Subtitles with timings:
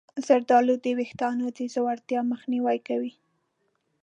[0.27, 3.13] زردآلو د ویښتانو د ځوړتیا مخنیوی کوي.